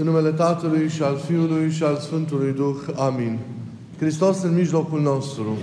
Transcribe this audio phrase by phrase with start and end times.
[0.00, 2.76] În numele Tatălui și al Fiului și al Sfântului Duh.
[2.96, 3.38] Amin.
[3.98, 5.58] Hristos în mijlocul nostru.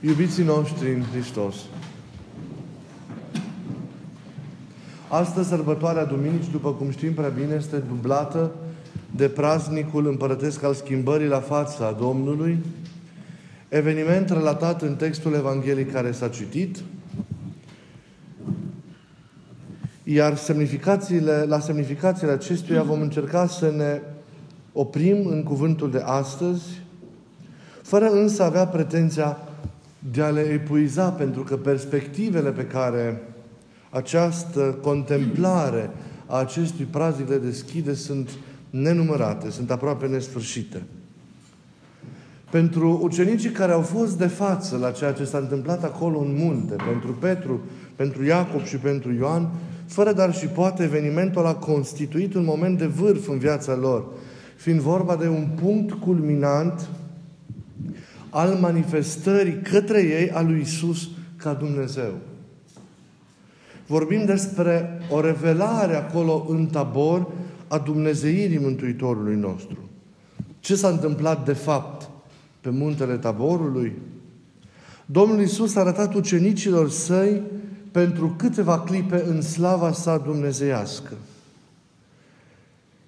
[0.00, 1.54] Iubiții noștri în Hristos.
[5.08, 8.50] Astăzi, sărbătoarea Duminicii, după cum știm prea bine, este dublată
[9.16, 12.58] de praznicul împărătesc al schimbării la fața Domnului,
[13.68, 16.78] eveniment relatat în textul Evangheliei care s-a citit,
[20.10, 24.00] iar semnificațiile, la semnificațiile acestuia vom încerca să ne
[24.72, 26.62] oprim în cuvântul de astăzi,
[27.82, 29.38] fără însă avea pretenția
[30.12, 33.22] de a le epuiza, pentru că perspectivele pe care
[33.90, 35.90] această contemplare
[36.26, 38.30] a acestui praznic le deschide sunt
[38.70, 40.82] nenumărate, sunt aproape nesfârșite.
[42.50, 46.74] Pentru ucenicii care au fost de față la ceea ce s-a întâmplat acolo în munte,
[46.74, 47.60] pentru Petru,
[47.96, 49.48] pentru Iacob și pentru Ioan,
[49.88, 54.06] fără dar și poate evenimentul a constituit un moment de vârf în viața lor,
[54.56, 56.88] fiind vorba de un punct culminant
[58.30, 62.12] al manifestării către ei a lui Isus ca Dumnezeu.
[63.86, 67.26] Vorbim despre o revelare acolo în tabor
[67.68, 69.78] a Dumnezeirii Mântuitorului nostru.
[70.60, 72.10] Ce s-a întâmplat de fapt
[72.60, 73.92] pe muntele taborului?
[75.06, 77.42] Domnul Isus a arătat ucenicilor săi
[77.98, 81.12] pentru câteva clipe în slava sa dumnezeiască.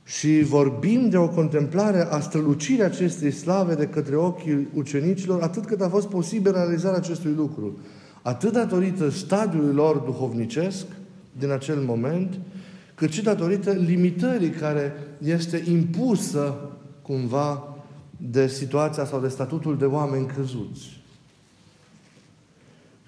[0.04, 5.80] Și vorbim de o contemplare a strălucirii acestei slave de către ochii ucenicilor, atât cât
[5.80, 7.78] a fost posibil realizarea acestui lucru.
[8.22, 10.86] Atât datorită stadiului lor duhovnicesc
[11.38, 12.38] din acel moment,
[12.94, 16.54] cât și datorită limitării care este impusă
[17.02, 17.76] cumva
[18.16, 20.99] de situația sau de statutul de oameni căzuți.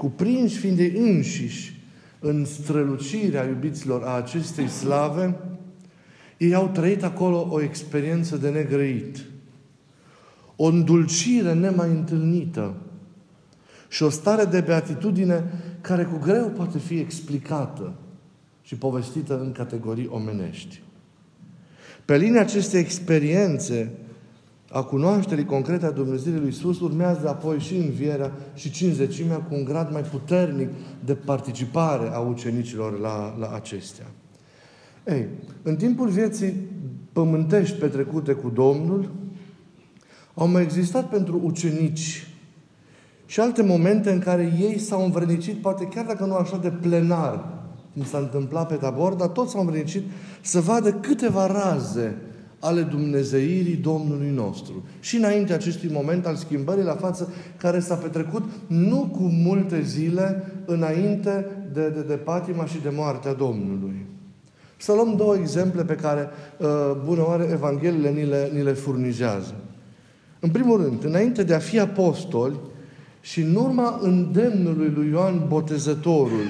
[0.02, 1.80] Cuprinși fiind de înșiși
[2.18, 5.36] în strălucirea iubiților a acestei slave,
[6.36, 9.24] ei au trăit acolo o experiență de negrăit.
[10.56, 12.74] O îndulcire nemai întâlnită
[13.88, 15.44] și o stare de beatitudine
[15.80, 17.94] care cu greu poate fi explicată
[18.62, 20.82] și povestită în categorii omenești.
[22.04, 23.92] Pe linia acestei experiențe
[24.72, 29.64] a cunoașterii concrete a Dumnezeirii lui Iisus urmează apoi și învierea și cinzecimea cu un
[29.64, 30.68] grad mai puternic
[31.04, 34.06] de participare a ucenicilor la, la acestea.
[35.06, 35.26] Ei,
[35.62, 36.54] în timpul vieții
[37.12, 39.10] pământești petrecute cu Domnul,
[40.34, 42.26] au mai existat pentru ucenici
[43.26, 47.48] și alte momente în care ei s-au învrednicit, poate chiar dacă nu așa de plenar,
[47.94, 50.02] cum s-a întâmplat pe tabor, dar toți s-au învrednicit
[50.40, 52.16] să vadă câteva raze
[52.64, 54.84] ale Dumnezeirii Domnului nostru.
[55.00, 60.52] Și înainte acestui moment al schimbării la față, care s-a petrecut nu cu multe zile
[60.64, 64.06] înainte de, de, de patima și de moartea Domnului.
[64.76, 66.28] Să luăm două exemple pe care,
[66.58, 66.68] uh,
[67.04, 69.54] bună oare, Evangheliile ni le, ni le furnizează.
[70.40, 72.56] În primul rând, înainte de a fi apostoli
[73.20, 76.46] și în urma îndemnului lui Ioan Botezătorul,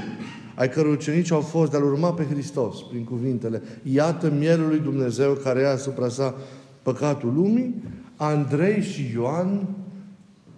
[0.54, 4.78] ai căror ucenici au fost de a urma pe Hristos prin cuvintele Iată mielul lui
[4.78, 6.34] Dumnezeu care ia asupra sa
[6.82, 7.82] păcatul lumii,
[8.16, 9.68] Andrei și Ioan,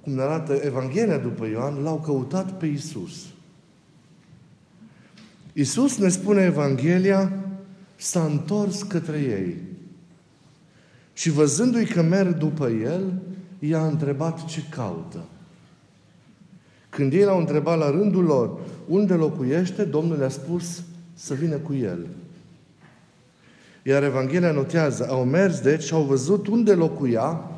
[0.01, 3.27] cum ne arată Evanghelia după Ioan, l-au căutat pe Isus.
[5.53, 7.33] Isus ne spune Evanghelia,
[7.97, 9.57] s-a întors către ei.
[11.13, 13.23] Și văzându-i că merg după el,
[13.59, 15.25] i-a întrebat ce caută.
[16.95, 20.83] Când ei l-au întrebat la rândul lor unde locuiește, Domnul le-a spus
[21.15, 22.07] să vină cu el.
[23.83, 27.51] Iar Evanghelia notează, au mers deci și au văzut unde locuia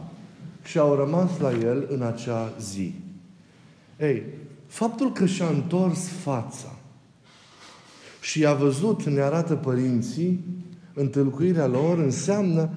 [0.65, 2.95] și au rămas la el în acea zi.
[4.01, 4.23] Ei,
[4.67, 6.75] faptul că și-a întors fața
[8.21, 10.45] și i-a văzut, ne arată părinții,
[10.95, 12.71] întâlcuirea lor, înseamnă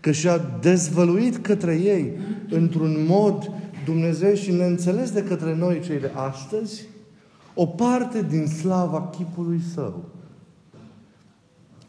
[0.00, 3.50] că și-a dezvăluit către ei într-un mod
[3.86, 6.84] Dumnezeu și neînțeles de către noi cei de astăzi,
[7.54, 10.04] o parte din slava chipului său.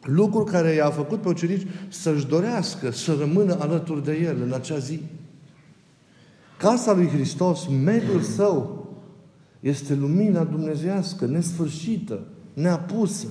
[0.01, 4.77] Lucru care i-a făcut pe ucenici să-și dorească să rămână alături de El în acea
[4.77, 5.01] zi.
[6.57, 8.87] Casa lui Hristos, mediul său,
[9.59, 12.19] este lumina dumnezească, nesfârșită,
[12.53, 13.27] neapusă.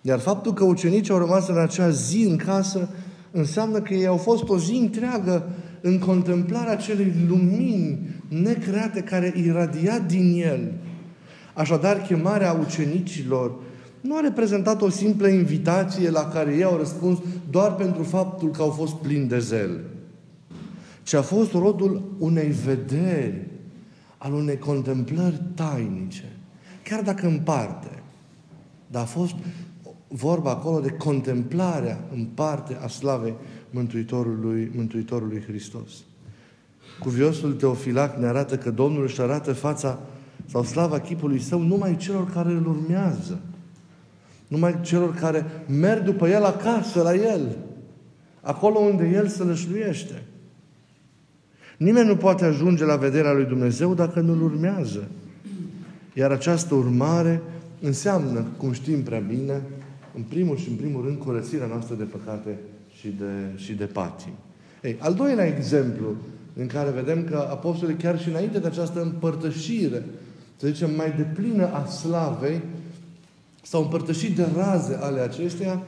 [0.00, 2.88] Iar faptul că ucenicii au rămas în acea zi în casă
[3.30, 5.48] înseamnă că ei au fost o zi întreagă
[5.80, 7.98] în contemplarea acelei lumini
[8.28, 10.72] necreate care iradia din el.
[11.54, 13.52] Așadar, chemarea ucenicilor
[14.00, 17.18] nu a reprezentat o simplă invitație la care ei au răspuns
[17.50, 19.80] doar pentru faptul că au fost plini de zel,
[21.02, 23.46] ci a fost rodul unei vederi,
[24.18, 26.36] al unei contemplări tainice,
[26.82, 28.02] chiar dacă în parte,
[28.86, 29.34] dar a fost
[30.08, 33.34] vorba acolo de contemplarea în parte a slavei
[33.70, 35.90] Mântuitorului, Mântuitorului Hristos.
[36.98, 40.00] Cuviosul Teofilac ne arată că Domnul își arată fața
[40.46, 43.40] sau slava chipului său numai celor care îl urmează.
[44.48, 47.56] Numai celor care merg după el acasă, la el.
[48.40, 50.22] Acolo unde el se lășluiește.
[51.76, 55.08] Nimeni nu poate ajunge la vederea lui Dumnezeu dacă nu-L urmează.
[56.14, 57.42] Iar această urmare
[57.80, 59.62] înseamnă, cum știm prea bine,
[60.14, 62.58] în primul și în primul rând, curățirea noastră de păcate
[63.00, 64.32] și de, și de patim.
[64.82, 66.16] Ei, al doilea exemplu
[66.56, 70.04] în care vedem că apostolii chiar și înainte de această împărtășire,
[70.56, 72.60] să zicem, mai deplină a slavei,
[73.62, 75.82] s-au împărtășit de raze ale acesteia,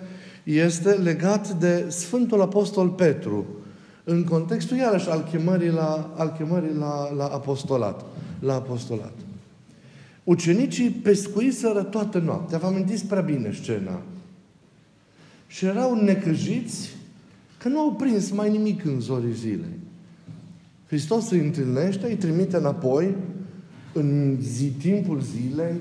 [0.44, 3.46] este legat de Sfântul Apostol Petru,
[4.04, 8.04] în contextul iarăși al chemării la, al chemării la, la apostolat.
[8.40, 9.12] La apostolat.
[10.24, 12.58] Ucenicii pescuiseră toată noaptea.
[12.58, 14.00] Vă amintiți prea bine scena.
[15.46, 16.90] Și erau necăjiți
[17.62, 19.78] că nu au prins mai nimic în zorii zilei.
[20.86, 23.14] Hristos îi întâlnește, îi trimite înapoi
[23.92, 25.74] în zi, timpul zilei,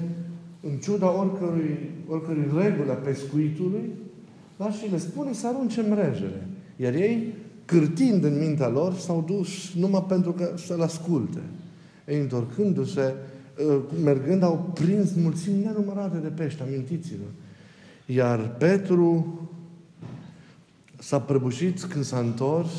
[0.61, 3.89] în ciuda oricărui, oricărui reguli a pescuitului,
[4.57, 6.47] dar și le spune să arunce mrejele.
[6.75, 7.33] Iar ei,
[7.65, 11.41] cârtind în mintea lor, s-au dus numai pentru că să-L asculte.
[12.07, 13.13] Ei, întorcându-se,
[13.69, 17.25] ă, mergând, au prins mulțimi nenumărate de pești, amintiți-vă.
[18.13, 19.39] Iar Petru
[20.99, 22.71] s-a prăbușit când s-a întors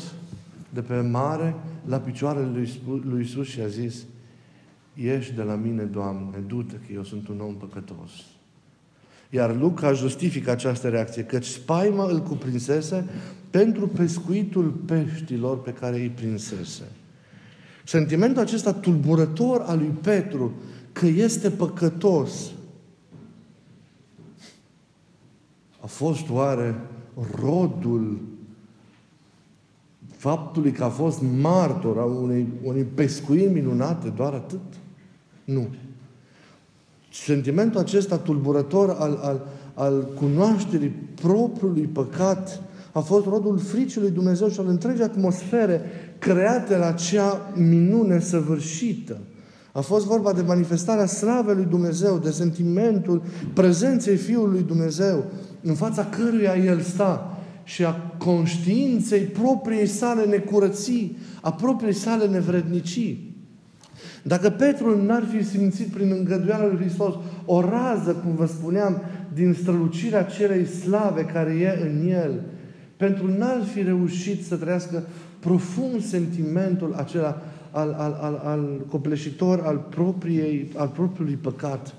[0.69, 4.03] de pe mare la picioarele lui, lui Isus și a zis
[4.93, 8.11] Ieși de la mine, Doamne, du-te că eu sunt un om păcătos.
[9.29, 13.09] Iar Luca justifică această reacție, căci spaima îl cuprinsese
[13.49, 16.83] pentru pescuitul peștilor pe care îi prinsese.
[17.85, 20.53] Sentimentul acesta tulburător al lui Petru
[20.91, 22.51] că este păcătos
[25.79, 26.75] a fost oare
[27.41, 28.19] rodul
[30.21, 34.59] faptului că a fost martor a unei, unei pescuiri minunate, doar atât?
[35.43, 35.67] Nu.
[37.11, 40.89] Sentimentul acesta tulburător al, al, al cunoașterii
[41.21, 42.61] propriului păcat
[42.91, 45.81] a fost rodul fricii lui Dumnezeu și al întregii atmosfere
[46.19, 49.17] create la acea minune săvârșită.
[49.71, 53.21] A fost vorba de manifestarea slavei lui Dumnezeu, de sentimentul
[53.53, 55.25] prezenței Fiului lui Dumnezeu,
[55.61, 63.35] în fața căruia El sta și a conștiinței propriei sale necurății, a propriei sale nevrednicii.
[64.23, 67.13] Dacă Petru n-ar fi simțit prin îngăduiala lui Hristos
[67.45, 69.01] o rază, cum vă spuneam,
[69.33, 72.41] din strălucirea celei slave care e în el,
[72.97, 75.03] pentru n-ar fi reușit să trăiască
[75.39, 77.41] profund sentimentul acela
[77.71, 81.93] al, al, al, al copleșitor al, propriei, al propriului păcat,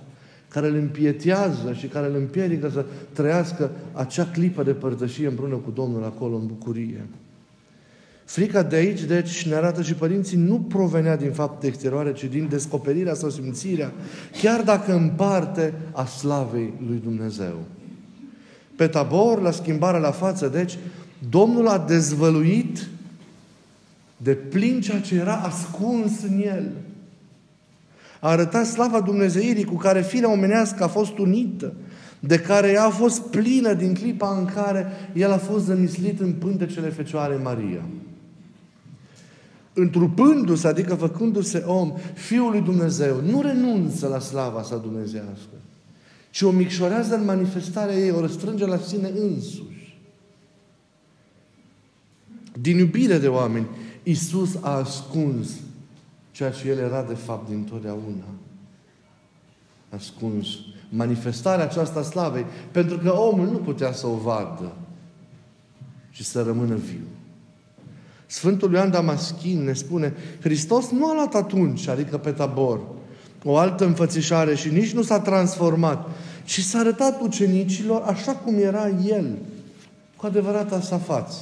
[0.53, 5.71] care îl împietează și care îl împiedică să trăiască acea clipă de părtășie împreună cu
[5.71, 7.07] Domnul acolo în bucurie.
[8.25, 12.49] Frica de aici, deci, ne arată și părinții, nu provenea din fapte exterioare, ci din
[12.49, 13.93] descoperirea sau simțirea,
[14.41, 17.59] chiar dacă în parte, a slavei lui Dumnezeu.
[18.77, 20.79] Pe tabor, la schimbarea la față, deci,
[21.31, 22.89] Domnul a dezvăluit
[24.17, 26.71] de plin ceea ce era ascuns în el.
[28.23, 31.73] A arătat slava Dumnezeirii cu care firea omenească a fost unită,
[32.21, 36.33] de care ea a fost plină din clipa în care el a fost zămislit în
[36.33, 37.83] pântecele Fecioare Maria
[39.73, 45.57] întrupându-se, adică făcându-se om, Fiul lui Dumnezeu, nu renunță la slava sa dumnezească,
[46.31, 50.01] ci o micșorează în manifestarea ei, o răstrânge la sine însuși.
[52.61, 53.67] Din iubire de oameni,
[54.03, 55.49] Isus a ascuns
[56.43, 58.25] ceea ce El era de fapt din totdeauna.
[59.89, 60.47] Ascuns.
[60.89, 64.73] Manifestarea aceasta slavei, pentru că omul nu putea să o vadă
[66.11, 67.07] și să rămână viu.
[68.27, 72.81] Sfântul Ioan Damaschin ne spune, Hristos nu a luat atunci, adică pe tabor,
[73.45, 76.09] o altă înfățișare și nici nu s-a transformat,
[76.45, 79.39] ci s-a arătat ucenicilor așa cum era El,
[80.17, 81.37] cu adevărata sa față.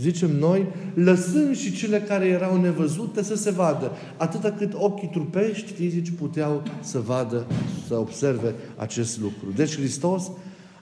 [0.00, 5.72] Zicem noi, lăsând și cele care erau nevăzute să se vadă, atâta cât ochii trupești
[5.72, 7.46] fizici puteau să vadă,
[7.86, 9.52] să observe acest lucru.
[9.56, 10.30] Deci Hristos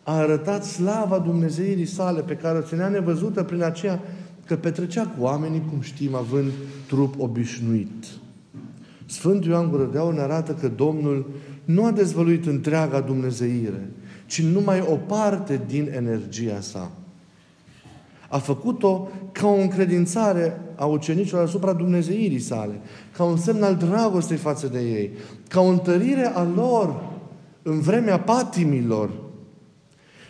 [0.02, 4.00] a arătat slava Dumnezeirii sale pe care o ținea nevăzută prin aceea
[4.46, 6.50] că petrecea cu oamenii, cum știm, având
[6.86, 8.04] trup obișnuit.
[9.06, 11.30] Sfântul Ioan Gură de Aur ne arată că Domnul
[11.64, 13.90] nu a dezvăluit întreaga Dumnezeire,
[14.26, 16.90] ci numai o parte din energia sa.
[18.28, 22.80] A făcut-o ca o încredințare a ucenicilor asupra Dumnezeirii sale,
[23.16, 25.10] ca un semn al dragostei față de ei,
[25.48, 27.12] ca o întărire a lor
[27.62, 29.10] în vremea patimilor,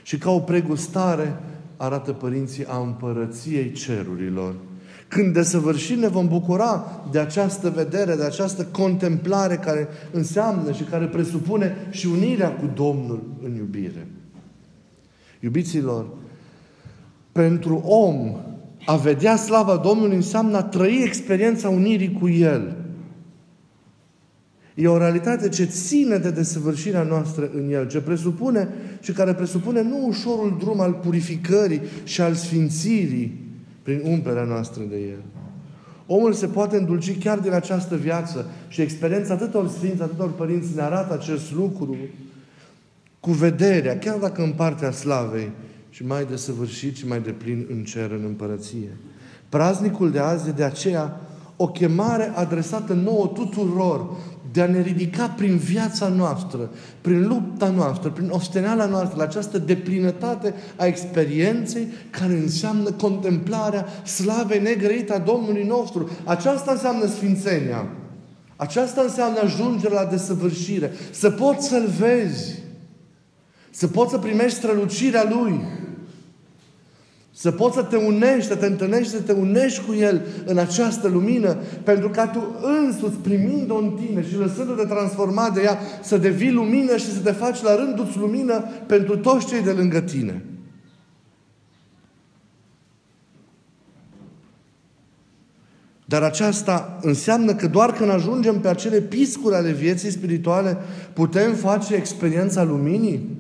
[0.03, 1.37] și ca o pregustare
[1.77, 4.55] arată părinții a împărăției cerurilor.
[5.09, 11.07] Când desăvârșit ne vom bucura de această vedere, de această contemplare care înseamnă și care
[11.07, 14.07] presupune și unirea cu Domnul în iubire.
[15.41, 16.07] Iubiților,
[17.37, 18.37] pentru om
[18.87, 22.77] a vedea slava Domnului înseamnă a trăi experiența unirii cu El.
[24.75, 28.69] E o realitate ce ține de desăvârșirea noastră în El, ce presupune
[29.01, 33.41] și care presupune nu ușorul drum al purificării și al sfințirii
[33.83, 35.23] prin umplerea noastră de El.
[36.07, 40.83] Omul se poate îndulci chiar din această viață și experiența atâtor sfinți, atâtor părinți ne
[40.83, 41.97] arată acest lucru
[43.21, 45.51] cu vederea, chiar dacă în partea slavei,
[45.97, 48.97] și mai desăvârșit și mai deplin în cer, în împărăție.
[49.49, 51.21] Praznicul de azi e de aceea
[51.57, 54.17] o chemare adresată nouă tuturor
[54.53, 59.59] de a ne ridica prin viața noastră, prin lupta noastră, prin osteneala noastră, la această
[59.59, 66.11] deplinătate a experienței care înseamnă contemplarea slavei negrăite a Domnului nostru.
[66.25, 67.87] Aceasta înseamnă sfințenia.
[68.57, 70.93] Aceasta înseamnă ajungerea la desăvârșire.
[71.11, 72.55] Să poți să-L vezi.
[73.71, 75.85] Să poți să primești strălucirea Lui.
[77.39, 81.09] Să poți să te unești, să te întâlnești, să te unești cu El în această
[81.09, 86.53] lumină, pentru ca tu însuți, primind-o în tine și lăsându-te transformat de ea, să devii
[86.53, 90.45] lumină și să te faci la rândul lumină pentru toți cei de lângă tine.
[96.05, 100.77] Dar aceasta înseamnă că doar când ajungem pe acele piscuri ale vieții spirituale,
[101.13, 103.36] putem face experiența luminii?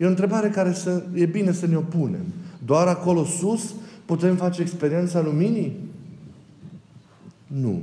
[0.00, 2.24] E o întrebare care să, e bine să ne opunem.
[2.64, 5.76] Doar acolo sus putem face experiența luminii?
[7.46, 7.82] Nu.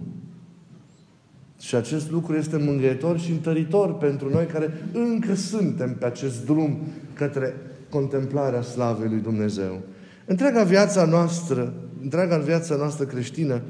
[1.59, 6.77] Și acest lucru este mângâietor și întăritor pentru noi care încă suntem pe acest drum
[7.13, 7.53] către
[7.89, 9.81] contemplarea slavei lui Dumnezeu.
[10.25, 13.61] Întreaga viața noastră, întreaga viața noastră creștină,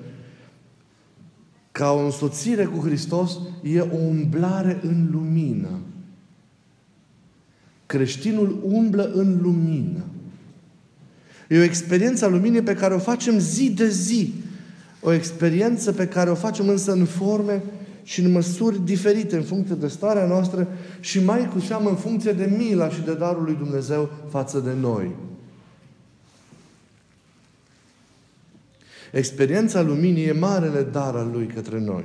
[1.72, 5.70] ca o însoțire cu Hristos, e o umblare în lumină.
[7.88, 10.06] Creștinul umblă în lumină.
[11.50, 14.34] E o experiență a luminii pe care o facem zi de zi.
[15.02, 17.64] O experiență pe care o facem însă în forme
[18.04, 20.68] și în măsuri diferite în funcție de starea noastră
[21.00, 24.72] și mai cu seamă în funcție de mila și de darul lui Dumnezeu față de
[24.80, 25.16] noi.
[29.12, 32.04] Experiența luminii e marele dar al lui către noi.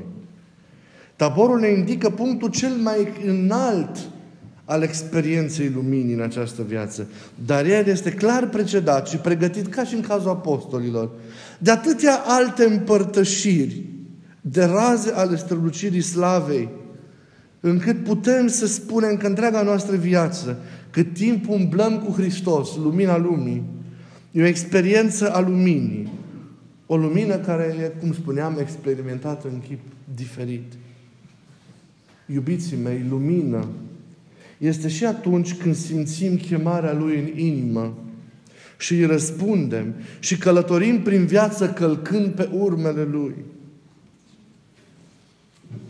[1.16, 4.08] Taborul ne indică punctul cel mai înalt
[4.72, 7.06] al experienței luminii în această viață.
[7.46, 11.10] Dar el este clar precedat și pregătit, ca și în cazul apostolilor,
[11.58, 13.84] de atâtea alte împărtășiri,
[14.40, 16.68] de raze ale strălucirii slavei,
[17.60, 20.58] încât putem să spunem că întreaga noastră viață,
[20.90, 23.62] cât timp umblăm cu Hristos, lumina lumii,
[24.30, 26.12] e o experiență a luminii.
[26.86, 29.80] O lumină care e, cum spuneam, experimentată în chip
[30.14, 30.72] diferit.
[32.26, 33.66] Iubiții mei, lumină
[34.62, 37.98] este și atunci când simțim chemarea Lui în inimă
[38.78, 43.34] și îi răspundem și călătorim prin viață călcând pe urmele Lui.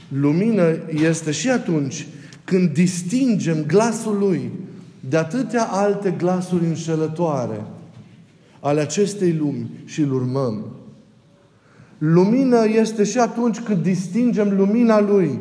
[0.09, 2.07] Lumină este și atunci
[2.45, 4.51] când distingem glasul Lui
[5.09, 7.65] de atâtea alte glasuri înșelătoare
[8.61, 10.67] ale acestei lumi și îl urmăm.
[11.99, 15.39] Lumină este și atunci când distingem lumina Lui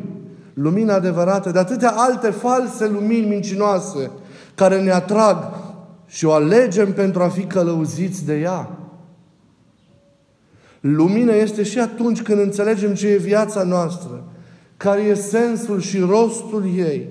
[0.54, 4.10] lumina adevărată, de atâtea alte false lumini mincinoase
[4.54, 5.36] care ne atrag
[6.06, 8.70] și o alegem pentru a fi călăuziți de ea.
[10.80, 14.24] Lumina este și atunci când înțelegem ce e viața noastră,
[14.76, 17.08] care e sensul și rostul ei,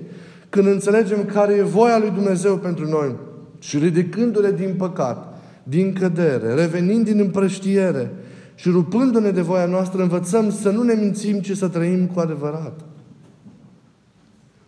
[0.48, 3.14] când înțelegem care e voia lui Dumnezeu pentru noi
[3.58, 8.10] și ridicându-le din păcat, din cădere, revenind din împrăștiere
[8.54, 12.80] și rupându-ne de voia noastră, învățăm să nu ne mințim, ci să trăim cu adevărat.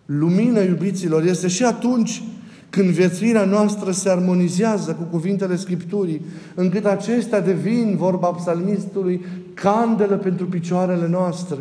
[0.06, 2.23] Lumină, iubiților, este și atunci
[2.70, 6.20] când viețuirea noastră se armonizează cu cuvintele Scripturii,
[6.54, 11.58] încât acestea devin, vorba psalmistului, candelă pentru picioarele noastre.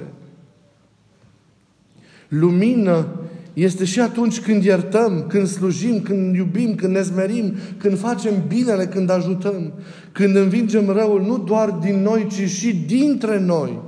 [2.27, 3.07] Lumină
[3.53, 8.85] este și atunci când iertăm, când slujim, când iubim, când ne zmerim, când facem binele,
[8.85, 9.71] când ajutăm,
[10.11, 13.79] când învingem răul, nu doar din noi, ci și dintre noi.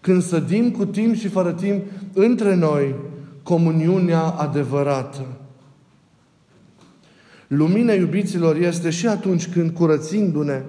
[0.00, 2.94] Când sădim cu timp și fără timp între noi
[3.42, 5.26] comuniunea adevărată.
[7.46, 10.62] Lumina iubiților este și atunci când, curățindu-ne,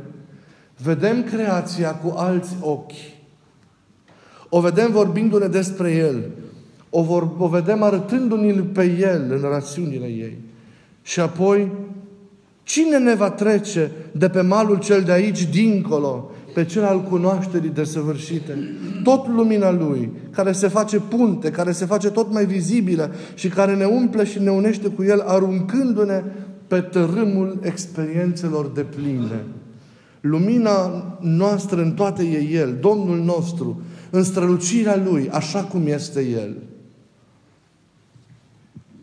[0.84, 2.92] vedem creația cu alți ochi.
[4.50, 6.30] O vedem vorbindu-ne despre El.
[6.90, 10.38] O, vor, o vedem arătându-ne pe El în rațiunile ei.
[11.02, 11.72] Și apoi,
[12.64, 17.70] cine ne va trece de pe malul cel de aici dincolo, pe cel al cunoașterii
[17.70, 18.58] desăvârșite?
[19.04, 23.76] Tot lumina Lui, care se face punte, care se face tot mai vizibilă și care
[23.76, 26.24] ne umple și ne unește cu El, aruncându-ne
[26.68, 29.44] pe tărâmul experiențelor de pline.
[30.22, 36.58] Lumina noastră în toate e El, Domnul nostru, în strălucirea Lui, așa cum este El.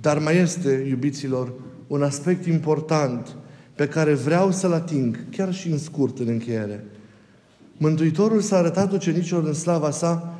[0.00, 1.52] Dar mai este, iubiților,
[1.86, 3.36] un aspect important
[3.74, 6.84] pe care vreau să-l ating, chiar și în scurt, în încheiere.
[7.78, 10.38] Mântuitorul s-a arătat ucenicilor în slava sa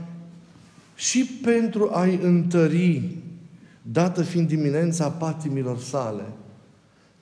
[0.95, 3.02] și pentru a-i întări,
[3.83, 6.25] dată fiind dimineața patimilor sale–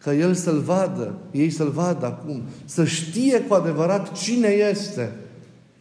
[0.06, 5.12] ca El să-L vadă, ei să-L vadă acum, să știe cu adevărat cine este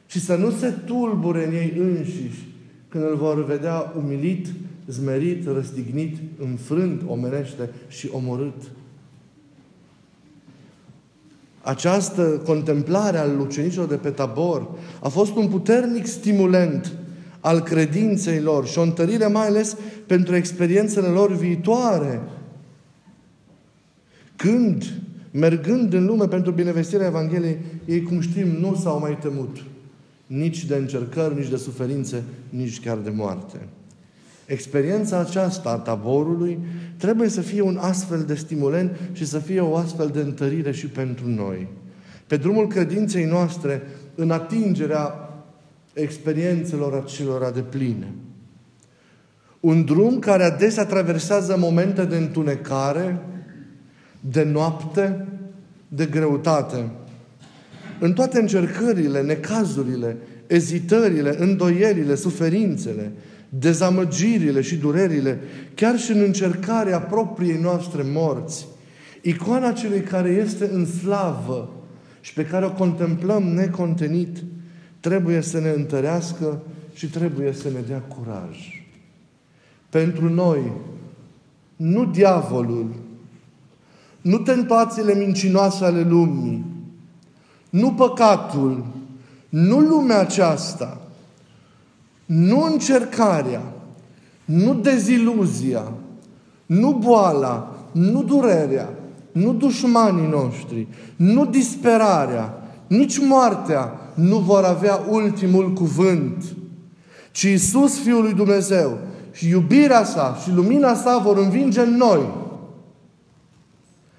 [0.07, 2.47] și să nu se tulbure în ei înșiși
[2.89, 4.47] când îl vor vedea umilit,
[4.87, 8.61] zmerit, răstignit, înfrânt omenește și omorât.
[11.65, 14.67] Această contemplare al ucenicilor de pe tabor
[15.01, 16.93] a fost un puternic stimulent
[17.39, 22.22] al credinței lor și o întărire mai ales pentru experiențele lor viitoare
[24.36, 24.84] când,
[25.31, 29.57] mergând în lume pentru binevestirea Evangheliei, ei, cum știm, nu s-au mai temut
[30.27, 33.57] nici de încercări, nici de suferințe, nici chiar de moarte.
[34.45, 36.59] Experiența aceasta a taborului
[36.97, 40.87] trebuie să fie un astfel de stimulent și să fie o astfel de întărire și
[40.87, 41.67] pentru noi.
[42.27, 43.81] Pe drumul credinței noastre,
[44.15, 45.29] în atingerea
[45.93, 48.13] experiențelor acelora de pline.
[49.59, 53.19] Un drum care adesea traversează momente de întunecare,
[54.19, 55.25] de noapte,
[55.87, 56.89] de greutate.
[57.99, 63.11] În toate încercările, necazurile, ezitările, îndoierile, suferințele,
[63.59, 65.39] dezamăgirile și durerile,
[65.75, 68.67] chiar și în încercarea propriei noastre morți,
[69.21, 71.69] icoana celui care este în slavă
[72.21, 74.43] și pe care o contemplăm necontenit,
[75.00, 76.61] trebuie să ne întărească
[76.94, 78.85] și trebuie să ne dea curaj.
[79.89, 80.72] Pentru noi,
[81.75, 82.96] nu diavolul,
[84.22, 86.65] nu tentațiile mincinoase ale lumii,
[87.70, 88.85] nu păcatul,
[89.50, 91.04] nu lumea aceasta,
[92.25, 93.61] nu încercarea,
[94.46, 95.92] nu deziluzia,
[96.66, 98.90] nu boala, nu durerea,
[99.31, 102.53] nu dușmanii noștri, nu disperarea,
[102.88, 106.44] nici moartea nu vor avea ultimul cuvânt,
[107.31, 108.98] ci Iisus, Fiul lui Dumnezeu,
[109.31, 112.29] și iubirea sa și lumina sa vor învinge în noi.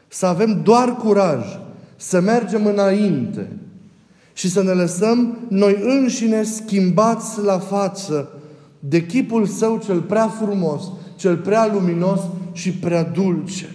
[0.08, 1.44] Să avem doar curaj
[1.96, 3.48] să mergem înainte
[4.36, 8.28] și să ne lăsăm noi înșine schimbați la față
[8.78, 10.82] de chipul său cel prea frumos,
[11.16, 12.20] cel prea luminos
[12.52, 13.74] și prea dulce.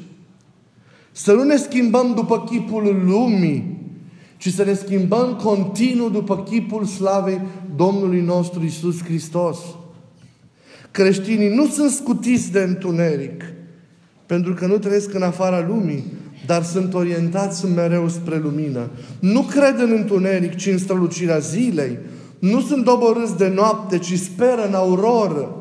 [1.12, 3.80] Să nu ne schimbăm după chipul lumii,
[4.38, 7.42] ci să ne schimbăm continuu după chipul slavei
[7.76, 9.58] Domnului nostru Isus Hristos.
[10.92, 13.44] Creștinii nu sunt scutiți de întuneric,
[14.26, 16.04] pentru că nu trăiesc în afara lumii,
[16.46, 18.90] dar sunt orientați mereu spre lumină.
[19.20, 21.98] Nu cred în întuneric, ci în strălucirea zilei.
[22.40, 25.56] Nu sunt doborâți de noapte, ci speră în auroră.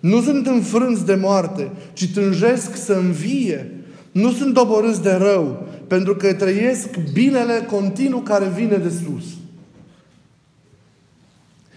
[0.00, 3.72] Nu sunt înfrânți de moarte, ci tânjesc să învie.
[4.12, 9.24] Nu sunt doborâți de rău, pentru că trăiesc binele continuu care vine de sus.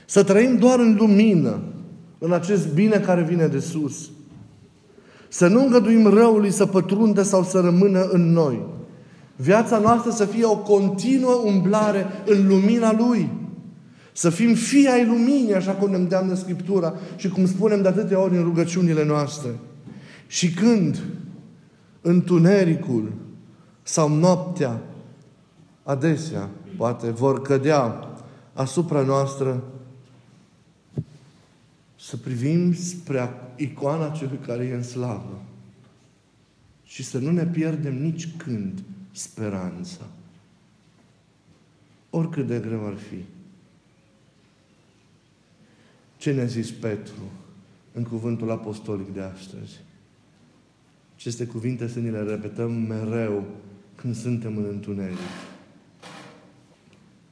[0.05, 1.59] Să trăim doar în lumină,
[2.17, 4.09] în acest bine care vine de sus.
[5.33, 8.65] Să nu îngăduim răului să pătrundă sau să rămână în noi.
[9.35, 13.29] Viața noastră să fie o continuă umblare în lumina Lui.
[14.11, 18.21] Să fim fii ai luminii, așa cum ne îndeamnă Scriptura și cum spunem de atâtea
[18.21, 19.49] ori în rugăciunile noastre.
[20.27, 21.01] Și când
[22.01, 23.11] întunericul
[23.83, 24.81] sau noaptea
[25.83, 28.09] adesea, poate, vor cădea
[28.53, 29.63] asupra noastră,
[32.11, 35.43] să privim spre icoana celui care e în slavă
[36.83, 40.07] și să nu ne pierdem nici când speranța.
[42.09, 43.23] Oricât de greu ar fi.
[46.17, 47.31] Ce ne-a zis Petru
[47.93, 49.79] în cuvântul apostolic de astăzi?
[51.15, 53.45] Aceste cuvinte să ni le repetăm mereu
[53.95, 55.17] când suntem în întuneric.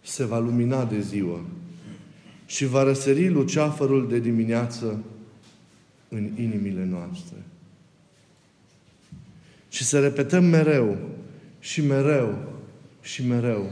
[0.02, 1.42] Se va lumina de ziua
[2.50, 5.04] și va răsări luceafărul de dimineață
[6.08, 7.38] în inimile noastre.
[9.70, 10.98] Și să repetăm mereu
[11.60, 12.38] și mereu
[13.02, 13.70] și mereu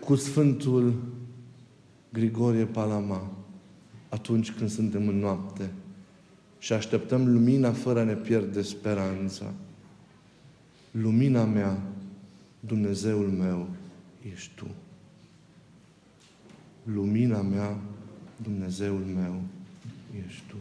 [0.00, 0.94] cu Sfântul
[2.12, 3.30] Grigorie Palama
[4.08, 5.70] atunci când suntem în noapte
[6.58, 9.52] și așteptăm lumina fără a ne pierde speranța.
[10.90, 11.82] Lumina mea,
[12.60, 13.68] Dumnezeul meu,
[14.32, 14.66] ești Tu.
[16.94, 17.78] Lumina mea,
[18.42, 19.42] Dumnezeul meu,
[20.26, 20.56] ești Tu.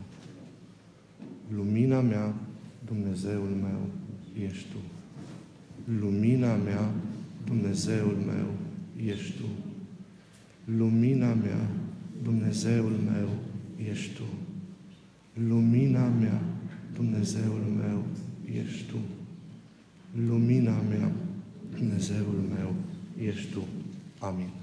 [1.56, 2.34] Lumina mea,
[2.86, 3.90] Dumnezeul meu,
[4.46, 4.78] ești Tu.
[6.00, 6.92] Lumina mea,
[7.46, 8.48] Dumnezeul meu,
[9.06, 9.46] ești Tu.
[10.78, 11.68] Lumina mea,
[12.24, 13.30] Dumnezeul meu,
[13.90, 14.24] ești Tu.
[15.48, 16.42] Lumina mea,
[16.94, 18.04] Dumnezeul meu,
[18.62, 18.98] ești Tu.
[20.28, 21.12] Lumina mea,
[21.78, 22.74] Dumnezeul meu,
[23.18, 23.64] ești Tu.
[24.20, 24.59] Amin.